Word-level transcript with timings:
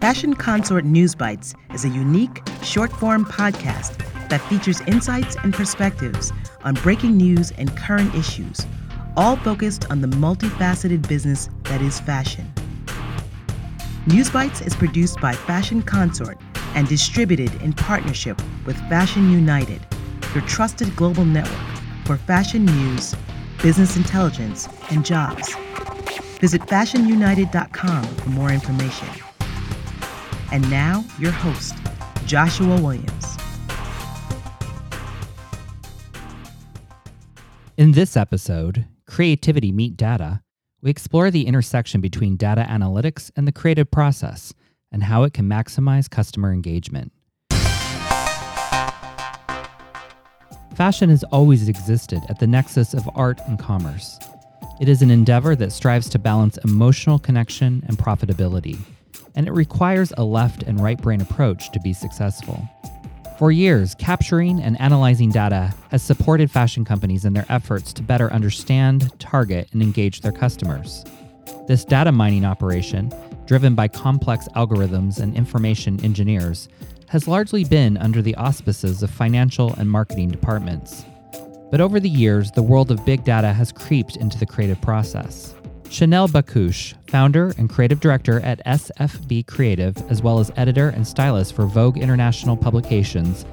Fashion 0.00 0.34
Consort 0.34 0.84
News 0.84 1.14
Bites 1.14 1.54
is 1.74 1.84
a 1.84 1.88
unique, 1.88 2.40
short 2.62 2.90
form 2.92 3.24
podcast 3.24 3.98
that 4.30 4.40
features 4.42 4.80
insights 4.82 5.36
and 5.42 5.52
perspectives 5.52 6.32
on 6.64 6.74
breaking 6.76 7.16
news 7.16 7.50
and 7.58 7.76
current 7.76 8.14
issues, 8.14 8.66
all 9.16 9.36
focused 9.36 9.90
on 9.90 10.00
the 10.00 10.08
multifaceted 10.08 11.06
business 11.08 11.50
that 11.64 11.82
is 11.82 12.00
fashion. 12.00 12.50
News 14.06 14.30
Bites 14.30 14.62
is 14.62 14.74
produced 14.74 15.20
by 15.20 15.34
Fashion 15.34 15.82
Consort 15.82 16.38
and 16.74 16.88
distributed 16.88 17.52
in 17.60 17.74
partnership 17.74 18.40
with 18.64 18.78
Fashion 18.88 19.30
United, 19.30 19.80
your 20.34 20.42
trusted 20.44 20.96
global 20.96 21.24
network 21.24 21.78
for 22.06 22.16
fashion 22.16 22.64
news, 22.64 23.14
business 23.62 23.96
intelligence, 23.96 24.68
and 24.90 25.04
jobs. 25.04 25.54
Visit 26.40 26.62
fashionunited.com 26.62 28.04
for 28.04 28.28
more 28.30 28.50
information. 28.50 29.08
And 30.52 30.68
now, 30.70 31.04
your 31.18 31.32
host, 31.32 31.74
Joshua 32.24 32.80
Williams. 32.80 33.36
In 37.76 37.92
this 37.92 38.16
episode, 38.16 38.86
Creativity 39.06 39.72
Meet 39.72 39.96
Data, 39.96 40.42
we 40.80 40.90
explore 40.90 41.30
the 41.30 41.46
intersection 41.46 42.00
between 42.00 42.36
data 42.36 42.64
analytics 42.68 43.30
and 43.36 43.46
the 43.46 43.52
creative 43.52 43.90
process 43.90 44.54
and 44.90 45.02
how 45.02 45.24
it 45.24 45.32
can 45.32 45.48
maximize 45.48 46.08
customer 46.08 46.52
engagement. 46.52 47.12
Fashion 50.78 51.10
has 51.10 51.24
always 51.24 51.68
existed 51.68 52.22
at 52.28 52.38
the 52.38 52.46
nexus 52.46 52.94
of 52.94 53.10
art 53.16 53.40
and 53.48 53.58
commerce. 53.58 54.16
It 54.80 54.88
is 54.88 55.02
an 55.02 55.10
endeavor 55.10 55.56
that 55.56 55.72
strives 55.72 56.08
to 56.10 56.20
balance 56.20 56.56
emotional 56.58 57.18
connection 57.18 57.82
and 57.88 57.98
profitability, 57.98 58.78
and 59.34 59.48
it 59.48 59.52
requires 59.52 60.12
a 60.16 60.22
left 60.22 60.62
and 60.62 60.80
right 60.80 61.02
brain 61.02 61.20
approach 61.20 61.72
to 61.72 61.80
be 61.80 61.92
successful. 61.92 62.62
For 63.40 63.50
years, 63.50 63.96
capturing 63.96 64.62
and 64.62 64.80
analyzing 64.80 65.32
data 65.32 65.74
has 65.90 66.00
supported 66.00 66.48
fashion 66.48 66.84
companies 66.84 67.24
in 67.24 67.32
their 67.32 67.46
efforts 67.48 67.92
to 67.94 68.02
better 68.04 68.32
understand, 68.32 69.18
target, 69.18 69.68
and 69.72 69.82
engage 69.82 70.20
their 70.20 70.30
customers. 70.30 71.04
This 71.66 71.84
data 71.84 72.12
mining 72.12 72.44
operation, 72.44 73.12
driven 73.46 73.74
by 73.74 73.88
complex 73.88 74.46
algorithms 74.54 75.18
and 75.18 75.34
information 75.34 75.98
engineers, 76.04 76.68
has 77.08 77.28
largely 77.28 77.64
been 77.64 77.96
under 77.96 78.22
the 78.22 78.34
auspices 78.36 79.02
of 79.02 79.10
financial 79.10 79.74
and 79.74 79.90
marketing 79.90 80.28
departments. 80.28 81.04
But 81.70 81.80
over 81.80 82.00
the 82.00 82.08
years, 82.08 82.50
the 82.50 82.62
world 82.62 82.90
of 82.90 83.04
big 83.04 83.24
data 83.24 83.52
has 83.52 83.72
creeped 83.72 84.16
into 84.16 84.38
the 84.38 84.46
creative 84.46 84.80
process. 84.80 85.54
Chanel 85.90 86.28
Bakouche, 86.28 86.94
founder 87.10 87.54
and 87.56 87.70
creative 87.70 88.00
director 88.00 88.40
at 88.40 88.64
SFB 88.66 89.46
Creative, 89.46 89.96
as 90.10 90.22
well 90.22 90.38
as 90.38 90.52
editor 90.56 90.88
and 90.90 91.06
stylist 91.06 91.54
for 91.54 91.66
Vogue 91.66 91.96
International 91.96 92.56
Publications, 92.56 93.46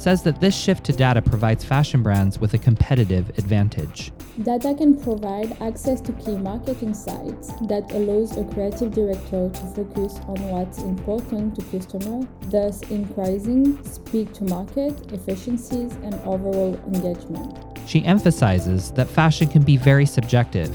says 0.00 0.22
that 0.22 0.40
this 0.40 0.56
shift 0.56 0.84
to 0.84 0.92
data 0.92 1.20
provides 1.20 1.62
fashion 1.62 2.02
brands 2.02 2.38
with 2.38 2.54
a 2.54 2.58
competitive 2.58 3.28
advantage. 3.38 4.12
Data 4.42 4.74
can 4.74 4.98
provide 4.98 5.60
access 5.60 6.00
to 6.00 6.12
key 6.14 6.38
marketing 6.38 6.88
insights 6.88 7.52
that 7.68 7.84
allows 7.92 8.36
a 8.38 8.44
creative 8.44 8.92
director 8.92 9.50
to 9.50 9.60
focus 9.74 10.18
on 10.26 10.40
what's 10.48 10.78
important 10.78 11.54
to 11.56 11.62
customers, 11.64 12.24
thus 12.46 12.80
increasing 12.90 13.84
speed 13.84 14.32
to 14.34 14.44
market, 14.44 15.12
efficiencies, 15.12 15.92
and 16.02 16.14
overall 16.24 16.74
engagement. 16.86 17.58
She 17.86 18.02
emphasizes 18.04 18.92
that 18.92 19.08
fashion 19.08 19.48
can 19.48 19.62
be 19.62 19.76
very 19.76 20.06
subjective, 20.06 20.74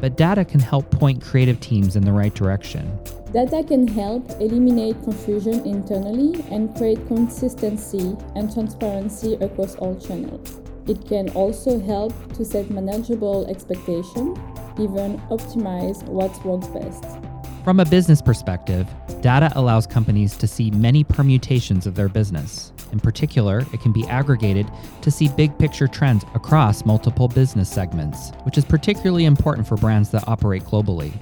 but 0.00 0.16
data 0.16 0.44
can 0.44 0.60
help 0.60 0.90
point 0.90 1.22
creative 1.22 1.60
teams 1.60 1.94
in 1.94 2.04
the 2.04 2.12
right 2.12 2.34
direction. 2.34 2.98
Data 3.32 3.64
can 3.66 3.88
help 3.88 4.30
eliminate 4.42 5.02
confusion 5.04 5.64
internally 5.64 6.44
and 6.50 6.76
create 6.76 7.06
consistency 7.06 8.14
and 8.36 8.52
transparency 8.52 9.36
across 9.36 9.74
all 9.76 9.98
channels. 9.98 10.60
It 10.86 11.06
can 11.08 11.30
also 11.30 11.80
help 11.80 12.12
to 12.34 12.44
set 12.44 12.68
manageable 12.68 13.46
expectations, 13.46 14.38
even 14.78 15.18
optimize 15.30 16.02
what 16.04 16.44
works 16.44 16.66
best. 16.68 17.06
From 17.64 17.80
a 17.80 17.86
business 17.86 18.20
perspective, 18.20 18.86
data 19.22 19.50
allows 19.56 19.86
companies 19.86 20.36
to 20.36 20.46
see 20.46 20.70
many 20.70 21.02
permutations 21.02 21.86
of 21.86 21.94
their 21.94 22.10
business. 22.10 22.74
In 22.92 23.00
particular, 23.00 23.60
it 23.72 23.80
can 23.80 23.92
be 23.92 24.06
aggregated 24.08 24.70
to 25.00 25.10
see 25.10 25.28
big 25.28 25.56
picture 25.58 25.88
trends 25.88 26.22
across 26.34 26.84
multiple 26.84 27.28
business 27.28 27.70
segments, 27.70 28.32
which 28.42 28.58
is 28.58 28.66
particularly 28.66 29.24
important 29.24 29.66
for 29.66 29.78
brands 29.78 30.10
that 30.10 30.28
operate 30.28 30.64
globally. 30.64 31.18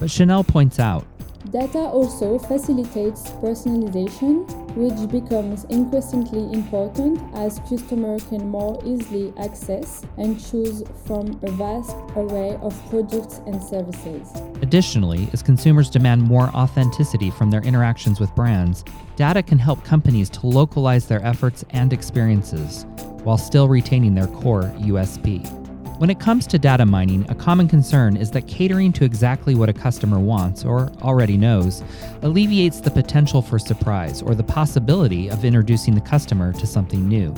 But 0.00 0.10
Chanel 0.10 0.42
points 0.42 0.80
out 0.80 1.06
Data 1.50 1.78
also 1.78 2.38
facilitates 2.38 3.30
personalization, 3.42 4.48
which 4.74 5.08
becomes 5.10 5.64
increasingly 5.64 6.52
important 6.52 7.20
as 7.34 7.60
customers 7.68 8.24
can 8.24 8.48
more 8.48 8.80
easily 8.84 9.32
access 9.38 10.02
and 10.18 10.44
choose 10.44 10.82
from 11.06 11.38
a 11.44 11.50
vast 11.52 11.96
array 12.16 12.58
of 12.62 12.74
products 12.90 13.40
and 13.46 13.62
services. 13.62 14.32
Additionally, 14.60 15.28
as 15.32 15.42
consumers 15.42 15.88
demand 15.88 16.20
more 16.22 16.48
authenticity 16.48 17.30
from 17.30 17.50
their 17.50 17.62
interactions 17.62 18.18
with 18.18 18.34
brands, 18.34 18.84
data 19.14 19.42
can 19.42 19.58
help 19.58 19.84
companies 19.84 20.28
to 20.30 20.46
localize 20.46 21.06
their 21.06 21.24
efforts 21.24 21.64
and 21.70 21.92
experiences 21.92 22.86
while 23.22 23.38
still 23.38 23.68
retaining 23.68 24.14
their 24.14 24.28
core 24.28 24.64
USP. 24.78 25.65
When 25.98 26.10
it 26.10 26.20
comes 26.20 26.46
to 26.48 26.58
data 26.58 26.84
mining, 26.84 27.24
a 27.30 27.34
common 27.34 27.68
concern 27.68 28.18
is 28.18 28.30
that 28.32 28.46
catering 28.46 28.92
to 28.92 29.04
exactly 29.06 29.54
what 29.54 29.70
a 29.70 29.72
customer 29.72 30.18
wants 30.18 30.62
or 30.62 30.90
already 31.00 31.38
knows 31.38 31.82
alleviates 32.20 32.82
the 32.82 32.90
potential 32.90 33.40
for 33.40 33.58
surprise 33.58 34.20
or 34.20 34.34
the 34.34 34.42
possibility 34.42 35.30
of 35.30 35.42
introducing 35.42 35.94
the 35.94 36.02
customer 36.02 36.52
to 36.52 36.66
something 36.66 37.08
new. 37.08 37.34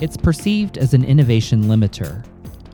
It's 0.00 0.16
perceived 0.16 0.78
as 0.78 0.94
an 0.94 1.04
innovation 1.04 1.64
limiter. 1.64 2.24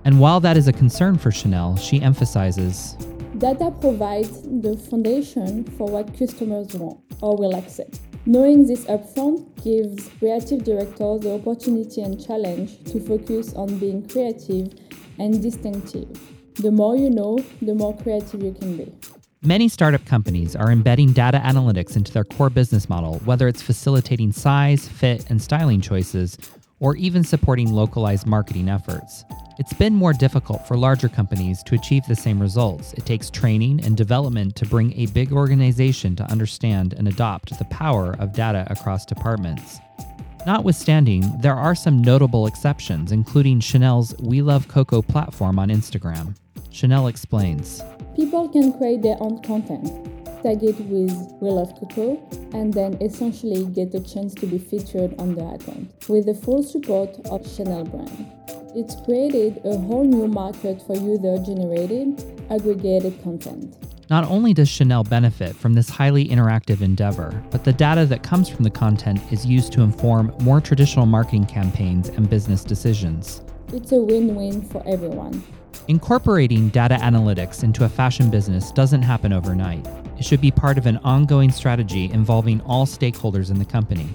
And 0.04 0.20
while 0.20 0.38
that 0.38 0.56
is 0.56 0.68
a 0.68 0.72
concern 0.72 1.18
for 1.18 1.32
Chanel, 1.32 1.76
she 1.76 2.00
emphasizes 2.00 2.96
Data 3.38 3.72
provides 3.80 4.42
the 4.42 4.76
foundation 4.88 5.64
for 5.64 5.88
what 5.88 6.16
customers 6.16 6.74
want 6.74 7.00
or 7.20 7.36
will 7.36 7.56
accept. 7.56 7.98
Knowing 8.24 8.68
this 8.68 8.84
upfront 8.84 9.42
gives 9.64 10.08
creative 10.20 10.62
directors 10.62 11.22
the 11.22 11.34
opportunity 11.34 12.02
and 12.02 12.24
challenge 12.24 12.84
to 12.84 13.00
focus 13.00 13.52
on 13.54 13.78
being 13.78 14.08
creative 14.08 14.72
and 15.18 15.42
distinctive. 15.42 16.08
The 16.56 16.70
more 16.70 16.96
you 16.96 17.10
know, 17.10 17.38
the 17.60 17.74
more 17.74 17.96
creative 17.96 18.42
you 18.42 18.52
can 18.52 18.76
be. 18.76 18.92
Many 19.44 19.68
startup 19.68 20.04
companies 20.04 20.54
are 20.54 20.70
embedding 20.70 21.12
data 21.12 21.38
analytics 21.38 21.96
into 21.96 22.12
their 22.12 22.24
core 22.24 22.50
business 22.50 22.88
model, 22.88 23.18
whether 23.24 23.48
it's 23.48 23.60
facilitating 23.60 24.30
size, 24.30 24.86
fit, 24.86 25.28
and 25.30 25.42
styling 25.42 25.80
choices, 25.80 26.38
or 26.78 26.94
even 26.96 27.24
supporting 27.24 27.72
localized 27.72 28.26
marketing 28.26 28.68
efforts. 28.68 29.24
It's 29.58 29.72
been 29.72 29.94
more 29.94 30.12
difficult 30.12 30.66
for 30.66 30.76
larger 30.76 31.08
companies 31.08 31.62
to 31.64 31.74
achieve 31.74 32.04
the 32.06 32.16
same 32.16 32.40
results. 32.40 32.92
It 32.94 33.04
takes 33.04 33.30
training 33.30 33.84
and 33.84 33.96
development 33.96 34.56
to 34.56 34.66
bring 34.66 34.92
a 34.98 35.06
big 35.06 35.32
organization 35.32 36.16
to 36.16 36.24
understand 36.30 36.92
and 36.92 37.06
adopt 37.08 37.58
the 37.58 37.64
power 37.66 38.16
of 38.18 38.32
data 38.32 38.66
across 38.70 39.04
departments. 39.04 39.78
Notwithstanding, 40.44 41.38
there 41.38 41.54
are 41.54 41.76
some 41.76 42.02
notable 42.02 42.48
exceptions, 42.48 43.12
including 43.12 43.60
Chanel's 43.60 44.12
We 44.18 44.42
Love 44.42 44.66
Coco 44.66 45.00
platform 45.00 45.56
on 45.56 45.68
Instagram. 45.68 46.36
Chanel 46.70 47.06
explains 47.06 47.80
People 48.16 48.48
can 48.48 48.72
create 48.76 49.02
their 49.02 49.16
own 49.20 49.40
content, 49.42 49.86
tag 50.42 50.64
it 50.64 50.80
with 50.80 51.12
We 51.40 51.48
Love 51.48 51.72
Coco, 51.78 52.20
and 52.54 52.74
then 52.74 53.00
essentially 53.00 53.66
get 53.66 53.94
a 53.94 54.00
chance 54.00 54.34
to 54.34 54.46
be 54.46 54.58
featured 54.58 55.14
on 55.20 55.36
their 55.36 55.54
account 55.54 55.92
with 56.08 56.26
the 56.26 56.34
full 56.34 56.64
support 56.64 57.10
of 57.26 57.48
Chanel 57.48 57.84
brand. 57.84 58.26
It's 58.74 58.96
created 59.04 59.60
a 59.64 59.78
whole 59.78 60.04
new 60.04 60.26
market 60.26 60.82
for 60.84 60.96
user 60.96 61.38
generated, 61.38 62.20
aggregated 62.50 63.22
content. 63.22 63.76
Not 64.12 64.28
only 64.28 64.52
does 64.52 64.68
Chanel 64.68 65.04
benefit 65.04 65.56
from 65.56 65.72
this 65.72 65.88
highly 65.88 66.28
interactive 66.28 66.82
endeavor, 66.82 67.42
but 67.50 67.64
the 67.64 67.72
data 67.72 68.04
that 68.04 68.22
comes 68.22 68.46
from 68.46 68.62
the 68.62 68.68
content 68.68 69.18
is 69.32 69.46
used 69.46 69.72
to 69.72 69.80
inform 69.80 70.34
more 70.42 70.60
traditional 70.60 71.06
marketing 71.06 71.46
campaigns 71.46 72.10
and 72.10 72.28
business 72.28 72.62
decisions. 72.62 73.40
It's 73.72 73.90
a 73.90 73.96
win 73.96 74.34
win 74.34 74.68
for 74.68 74.86
everyone. 74.86 75.42
Incorporating 75.88 76.68
data 76.68 76.96
analytics 76.96 77.64
into 77.64 77.86
a 77.86 77.88
fashion 77.88 78.30
business 78.30 78.70
doesn't 78.70 79.00
happen 79.00 79.32
overnight. 79.32 79.86
It 80.18 80.26
should 80.26 80.42
be 80.42 80.50
part 80.50 80.76
of 80.76 80.84
an 80.84 80.98
ongoing 80.98 81.50
strategy 81.50 82.10
involving 82.12 82.60
all 82.66 82.84
stakeholders 82.84 83.50
in 83.50 83.58
the 83.58 83.64
company, 83.64 84.10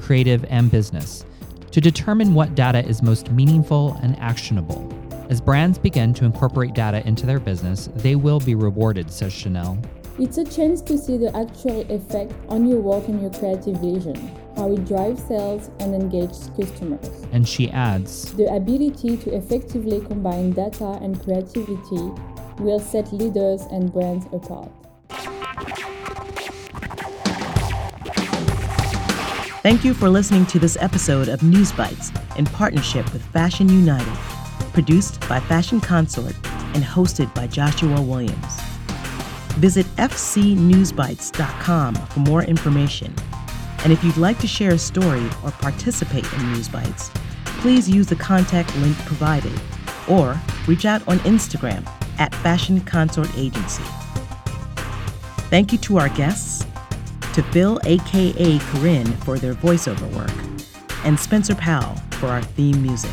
creative 0.00 0.46
and 0.46 0.70
business, 0.70 1.26
to 1.72 1.80
determine 1.82 2.32
what 2.32 2.54
data 2.54 2.82
is 2.86 3.02
most 3.02 3.30
meaningful 3.30 3.98
and 4.02 4.18
actionable. 4.18 5.01
As 5.30 5.40
brands 5.40 5.78
begin 5.78 6.12
to 6.14 6.24
incorporate 6.24 6.74
data 6.74 7.06
into 7.06 7.26
their 7.26 7.40
business, 7.40 7.88
they 7.94 8.16
will 8.16 8.40
be 8.40 8.54
rewarded, 8.54 9.10
says 9.10 9.32
Chanel. 9.32 9.78
It's 10.18 10.36
a 10.36 10.44
chance 10.44 10.82
to 10.82 10.98
see 10.98 11.16
the 11.16 11.34
actual 11.34 11.80
effect 11.90 12.32
on 12.48 12.66
your 12.68 12.80
work 12.80 13.08
and 13.08 13.20
your 13.20 13.30
creative 13.30 13.80
vision, 13.80 14.16
how 14.56 14.70
it 14.72 14.84
drives 14.84 15.22
sales 15.24 15.70
and 15.80 15.94
engages 15.94 16.50
customers. 16.56 17.08
And 17.32 17.48
she 17.48 17.70
adds 17.70 18.32
The 18.34 18.54
ability 18.54 19.16
to 19.18 19.34
effectively 19.34 20.00
combine 20.00 20.52
data 20.52 20.98
and 21.00 21.20
creativity 21.22 22.12
will 22.58 22.78
set 22.78 23.10
leaders 23.12 23.62
and 23.70 23.90
brands 23.90 24.26
apart. 24.32 24.70
Thank 29.62 29.84
you 29.84 29.94
for 29.94 30.10
listening 30.10 30.44
to 30.46 30.58
this 30.58 30.76
episode 30.80 31.28
of 31.28 31.42
News 31.44 31.70
Bites 31.70 32.10
in 32.36 32.44
partnership 32.46 33.10
with 33.12 33.24
Fashion 33.26 33.68
United, 33.68 34.12
produced 34.72 35.20
by 35.28 35.38
Fashion 35.40 35.80
Consort 35.80 36.34
and 36.74 36.82
hosted 36.82 37.34
by 37.34 37.46
Joshua 37.46 38.00
Williams. 38.00 38.60
Visit 39.58 39.84
fcnewsbites.com 39.96 41.94
for 41.94 42.20
more 42.20 42.42
information. 42.42 43.14
And 43.84 43.92
if 43.92 44.02
you'd 44.02 44.16
like 44.16 44.38
to 44.38 44.46
share 44.46 44.70
a 44.72 44.78
story 44.78 45.28
or 45.44 45.50
participate 45.50 46.24
in 46.32 46.52
News 46.52 46.68
Bites, 46.68 47.10
please 47.44 47.88
use 47.88 48.06
the 48.06 48.16
contact 48.16 48.74
link 48.78 48.96
provided 48.98 49.60
or 50.08 50.40
reach 50.66 50.84
out 50.86 51.06
on 51.06 51.18
Instagram 51.20 51.86
at 52.18 52.34
Fashion 52.36 52.80
Consort 52.80 53.28
Agency. 53.36 53.84
Thank 55.50 55.72
you 55.72 55.78
to 55.78 55.98
our 55.98 56.08
guests, 56.08 56.64
to 57.34 57.42
Phil, 57.42 57.80
aka 57.84 58.58
Corinne, 58.58 59.12
for 59.18 59.38
their 59.38 59.54
voiceover 59.54 60.10
work, 60.16 60.32
and 61.04 61.18
Spencer 61.18 61.54
Powell 61.54 61.96
for 62.12 62.28
our 62.28 62.42
theme 62.42 62.80
music. 62.82 63.10